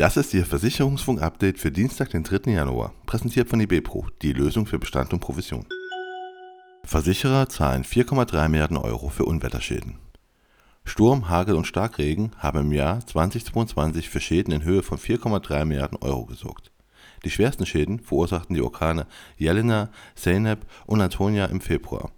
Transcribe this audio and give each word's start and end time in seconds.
Das 0.00 0.16
ist 0.16 0.32
Ihr 0.32 0.46
Versicherungsfunk-Update 0.46 1.58
für 1.58 1.70
Dienstag, 1.70 2.08
den 2.08 2.22
3. 2.22 2.52
Januar, 2.52 2.94
präsentiert 3.04 3.50
von 3.50 3.60
IBPRO, 3.60 4.06
die 4.22 4.32
Lösung 4.32 4.64
für 4.64 4.78
Bestand 4.78 5.12
und 5.12 5.20
Provision. 5.20 5.66
Versicherer 6.84 7.50
zahlen 7.50 7.84
4,3 7.84 8.48
Milliarden 8.48 8.78
Euro 8.78 9.10
für 9.10 9.26
Unwetterschäden. 9.26 9.98
Sturm, 10.86 11.28
Hagel 11.28 11.54
und 11.54 11.66
Starkregen 11.66 12.32
haben 12.38 12.60
im 12.60 12.72
Jahr 12.72 13.06
2022 13.06 14.08
für 14.08 14.20
Schäden 14.20 14.54
in 14.54 14.64
Höhe 14.64 14.82
von 14.82 14.96
4,3 14.96 15.66
Milliarden 15.66 15.98
Euro 16.00 16.24
gesorgt. 16.24 16.72
Die 17.26 17.30
schwersten 17.30 17.66
Schäden 17.66 18.00
verursachten 18.00 18.54
die 18.54 18.62
Orkane 18.62 19.06
Jelena, 19.36 19.90
Zeynep 20.14 20.64
und 20.86 21.02
Antonia 21.02 21.44
im 21.44 21.60
Februar. 21.60 22.10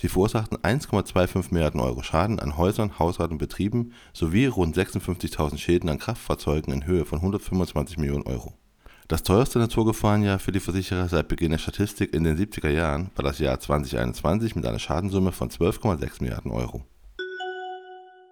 Sie 0.00 0.06
verursachten 0.06 0.58
1,25 0.58 1.46
Milliarden 1.50 1.80
Euro 1.80 2.02
Schaden 2.02 2.38
an 2.38 2.56
Häusern, 2.56 3.00
Haushalten 3.00 3.32
und 3.32 3.38
Betrieben 3.38 3.92
sowie 4.12 4.46
rund 4.46 4.76
56.000 4.76 5.58
Schäden 5.58 5.90
an 5.90 5.98
Kraftfahrzeugen 5.98 6.72
in 6.72 6.86
Höhe 6.86 7.04
von 7.04 7.18
125 7.18 7.98
Millionen 7.98 8.22
Euro. 8.22 8.54
Das 9.08 9.24
teuerste 9.24 9.58
Naturgefahrenjahr 9.58 10.38
für 10.38 10.52
die 10.52 10.60
Versicherer 10.60 11.08
seit 11.08 11.26
Beginn 11.26 11.50
der 11.50 11.58
Statistik 11.58 12.14
in 12.14 12.22
den 12.22 12.38
70er 12.38 12.68
Jahren 12.68 13.10
war 13.16 13.24
das 13.24 13.40
Jahr 13.40 13.58
2021 13.58 14.54
mit 14.54 14.64
einer 14.66 14.78
Schadensumme 14.78 15.32
von 15.32 15.50
12,6 15.50 16.22
Milliarden 16.22 16.52
Euro. 16.52 16.84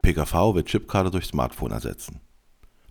PKV 0.03 0.55
wird 0.55 0.69
Chipkarte 0.69 1.11
durch 1.11 1.25
Smartphone 1.25 1.73
ersetzen. 1.73 2.21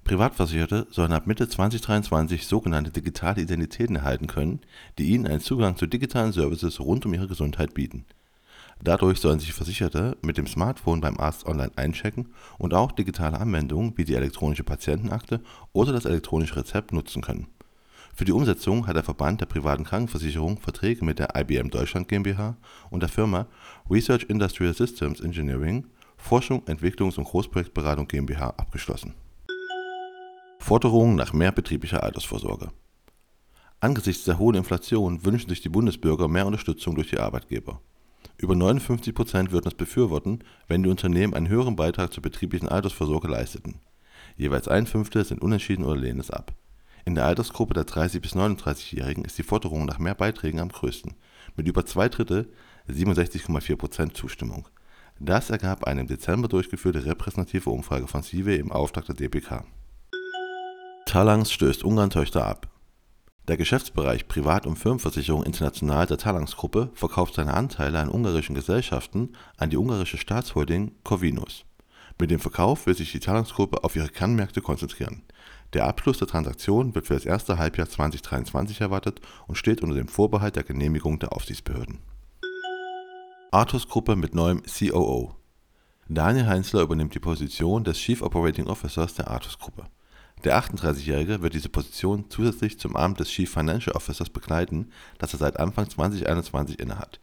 Privatversicherte 0.04 0.88
sollen 0.92 1.14
ab 1.14 1.28
Mitte 1.28 1.48
2023 1.48 2.46
sogenannte 2.46 2.92
digitale 2.92 3.42
Identitäten 3.42 3.96
erhalten 3.96 4.28
können, 4.28 4.60
die 4.98 5.12
ihnen 5.12 5.28
einen 5.28 5.40
Zugang 5.40 5.78
zu 5.78 5.88
digitalen 5.88 6.34
Services 6.34 6.82
rund 6.82 7.06
um 7.06 7.14
ihre 7.14 7.30
Gesundheit 7.30 7.74
bieten. 7.74 8.06
Dadurch 8.84 9.20
sollen 9.20 9.40
sich 9.40 9.54
Versicherte 9.54 10.18
mit 10.22 10.38
dem 10.38 10.48
Smartphone 10.48 11.02
beim 11.02 11.18
Arzt 11.18 11.46
online 11.46 11.72
einchecken 11.76 12.34
und 12.58 12.74
auch 12.74 12.92
digitale 12.92 13.40
Anwendungen 13.40 13.98
wie 13.98 14.04
die 14.04 14.16
elektronische 14.16 14.64
Patientenakte 14.64 15.42
oder 15.74 15.94
das 15.94 16.06
elektronische 16.06 16.58
Rezept 16.58 16.92
nutzen 16.92 17.22
können. 17.22 17.48
Für 18.14 18.26
die 18.26 18.32
Umsetzung 18.32 18.88
hat 18.88 18.96
der 18.96 19.04
Verband 19.04 19.42
der 19.42 19.46
privaten 19.46 19.84
Krankenversicherung 19.84 20.60
Verträge 20.60 21.04
mit 21.04 21.20
der 21.20 21.36
IBM 21.36 21.70
Deutschland 21.70 22.08
GmbH 22.08 22.56
und 22.90 23.02
der 23.02 23.10
Firma 23.10 23.48
Research 23.90 24.24
Industrial 24.30 24.74
Systems 24.74 25.20
Engineering 25.20 25.86
Forschung, 26.18 26.66
Entwicklungs 26.68 27.18
und 27.18 27.26
Großprojektberatung 27.26 28.08
GmbH 28.08 28.52
abgeschlossen. 28.52 29.14
Forderungen 30.60 31.16
nach 31.16 31.34
mehr 31.34 31.52
betrieblicher 31.52 32.04
Altersvorsorge 32.04 32.72
Angesichts 33.80 34.24
der 34.24 34.40
hohen 34.40 34.56
Inflation 34.56 35.24
wünschen 35.26 35.50
sich 35.50 35.62
die 35.62 35.70
Bundesbürger 35.70 36.28
mehr 36.28 36.48
Unterstützung 36.48 36.96
durch 36.96 37.10
die 37.10 37.20
Arbeitgeber. 37.20 37.82
Über 38.38 38.56
59 38.56 39.16
Prozent 39.16 39.52
würden 39.52 39.70
es 39.70 39.76
befürworten, 39.76 40.40
wenn 40.68 40.84
die 40.84 40.90
Unternehmen 40.90 41.34
einen 41.34 41.48
höheren 41.48 41.76
Beitrag 41.76 42.14
zur 42.14 42.22
betrieblichen 42.22 42.68
Altersvorsorge 42.68 43.28
leisteten. 43.28 43.80
Jeweils 44.36 44.68
ein 44.68 44.88
Fünftel 44.88 45.24
sind 45.24 45.42
unentschieden 45.42 45.86
oder 45.86 45.96
lehnen 45.96 46.20
es 46.20 46.32
ab. 46.32 46.54
In 47.06 47.16
der 47.16 47.26
Altersgruppe 47.26 47.74
der 47.74 47.86
30 47.86 48.22
bis 48.22 48.36
39-Jährigen 48.36 49.24
ist 49.24 49.38
die 49.38 49.44
Forderung 49.44 49.86
nach 49.86 50.00
mehr 50.00 50.16
Beiträgen 50.16 50.60
am 50.60 50.70
größten, 50.70 51.14
mit 51.56 51.68
über 51.68 51.86
zwei 51.86 52.10
Drittel 52.10 52.52
(67,4 52.90 53.76
Prozent) 53.78 54.18
Zustimmung. 54.18 54.68
Das 55.20 55.50
ergab 55.50 55.86
eine 55.86 56.02
im 56.02 56.08
Dezember 56.08 56.50
durchgeführte 56.50 57.06
repräsentative 57.06 57.70
Umfrage 57.70 58.08
von 58.08 58.22
CIVE 58.22 58.56
im 58.58 58.72
Auftrag 58.72 59.06
der 59.06 59.16
dpk. 59.16 59.64
Talangs 61.06 61.54
stößt 61.54 61.86
Ungarn-Töchter 61.86 62.46
ab 62.46 62.75
der 63.48 63.58
Geschäftsbereich 63.58 64.28
Privat 64.28 64.66
und 64.66 64.78
Firmenversicherung 64.78 65.44
international 65.44 66.08
der 66.08 66.18
Talanx-Gruppe 66.18 66.90
verkauft 66.96 67.36
seine 67.36 67.54
Anteile 67.54 68.00
an 68.00 68.10
ungarischen 68.10 68.56
Gesellschaften 68.56 69.34
an 69.58 69.70
die 69.70 69.78
ungarische 69.78 70.18
Staatsholding 70.18 70.92
Corvinus. 71.04 71.64
Mit 72.20 72.32
dem 72.32 72.40
Verkauf 72.40 72.88
will 72.88 72.96
sich 72.96 73.12
die 73.12 73.20
Talanx-Gruppe 73.20 73.84
auf 73.84 73.96
ihre 73.96 74.10
Kernmärkte 74.10 74.62
konzentrieren. 74.62 75.22
Der 75.74 75.86
Abschluss 75.86 76.18
der 76.18 76.28
Transaktion 76.28 76.96
wird 76.96 77.06
für 77.06 77.14
das 77.14 77.26
erste 77.26 77.60
Halbjahr 77.60 77.88
2023 77.88 78.82
erwartet 78.82 79.22
und 79.48 79.58
steht 79.58 79.84
unter 79.84 79.96
dem 79.96 80.08
Vorbehalt 80.08 80.56
der 80.56 80.64
Genehmigung 80.64 81.20
der 81.20 81.34
Aufsichtsbehörden. 81.34 82.00
Athos-Gruppe 83.52 84.16
mit 84.16 84.34
neuem 84.34 84.64
COO 84.64 85.36
Daniel 86.08 86.48
Heinzler 86.48 86.82
übernimmt 86.82 87.14
die 87.14 87.20
Position 87.20 87.84
des 87.84 87.98
Chief 87.98 88.22
Operating 88.22 88.68
Officers 88.68 89.14
der 89.14 89.30
Athos-Gruppe 89.30 89.86
der 90.44 90.62
38-Jährige 90.62 91.42
wird 91.42 91.54
diese 91.54 91.70
Position 91.70 92.26
zusätzlich 92.30 92.78
zum 92.78 92.96
Amt 92.96 93.20
des 93.20 93.30
Chief 93.30 93.50
Financial 93.50 93.96
Officers 93.96 94.30
bekleiden, 94.30 94.92
das 95.18 95.34
er 95.34 95.40
seit 95.40 95.60
Anfang 95.60 95.90
2021 95.90 96.80
innehat. 96.80 97.20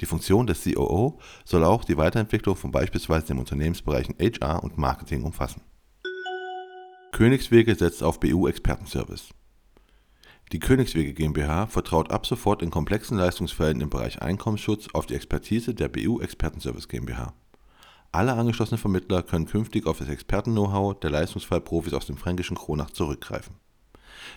Die 0.00 0.06
Funktion 0.06 0.46
des 0.46 0.64
COO 0.64 1.20
soll 1.44 1.64
auch 1.64 1.84
die 1.84 1.96
Weiterentwicklung 1.96 2.56
von 2.56 2.72
beispielsweise 2.72 3.28
den 3.28 3.38
Unternehmensbereichen 3.38 4.16
HR 4.18 4.64
und 4.64 4.76
Marketing 4.76 5.22
umfassen. 5.22 5.62
Königswege 7.12 7.76
setzt 7.76 8.02
auf 8.02 8.18
BU-Expertenservice. 8.18 9.28
Die 10.52 10.58
Königswege 10.58 11.14
GmbH 11.14 11.68
vertraut 11.68 12.10
ab 12.10 12.26
sofort 12.26 12.60
in 12.60 12.70
komplexen 12.70 13.16
Leistungsfällen 13.16 13.80
im 13.80 13.90
Bereich 13.90 14.20
Einkommensschutz 14.20 14.88
auf 14.92 15.06
die 15.06 15.14
Expertise 15.14 15.74
der 15.74 15.88
BU 15.88 16.20
Expertenservice 16.20 16.88
GmbH 16.88 17.34
alle 18.14 18.34
angeschlossenen 18.34 18.78
Vermittler 18.78 19.22
können 19.22 19.46
künftig 19.46 19.86
auf 19.86 19.98
das 19.98 20.08
Experten-Know-how 20.08 20.98
der 21.00 21.10
Leistungsfallprofis 21.10 21.94
aus 21.94 22.06
dem 22.06 22.16
fränkischen 22.16 22.56
Kronach 22.56 22.90
zurückgreifen. 22.90 23.56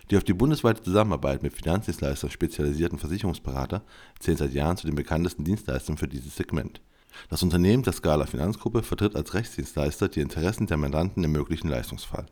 Die 0.10 0.18
auf 0.18 0.24
die 0.24 0.34
bundesweite 0.34 0.82
Zusammenarbeit 0.82 1.44
mit 1.44 1.54
Finanzdienstleistern 1.54 2.32
spezialisierten 2.32 2.98
Versicherungsberater 2.98 3.84
zählen 4.20 4.38
seit 4.38 4.54
Jahren 4.54 4.78
zu 4.78 4.88
den 4.88 4.96
bekanntesten 4.96 5.44
Dienstleistern 5.44 5.98
für 5.98 6.08
dieses 6.08 6.36
Segment. 6.36 6.82
Das 7.30 7.44
Unternehmen 7.44 7.84
der 7.84 7.94
Scala 7.94 8.26
Finanzgruppe 8.26 8.84
vertritt 8.84 9.16
als 9.16 9.34
Rechtsdienstleister 9.34 10.08
die 10.10 10.22
Interessen 10.22 10.68
der 10.68 10.78
Mandanten 10.78 11.24
im 11.24 11.32
möglichen 11.32 11.68
Leistungsfall. 11.68 12.26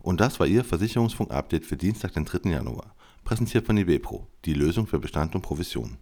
Und 0.00 0.20
das 0.20 0.38
war 0.40 0.46
Ihr 0.46 0.64
Versicherungsfunk-Update 0.64 1.64
für 1.64 1.76
Dienstag, 1.76 2.12
den 2.12 2.24
3. 2.24 2.50
Januar, 2.50 2.94
präsentiert 3.24 3.66
von 3.66 3.76
IBPRO, 3.76 4.26
die 4.44 4.54
Lösung 4.54 4.86
für 4.86 4.98
Bestand 4.98 5.34
und 5.34 5.42
Provision. 5.42 5.96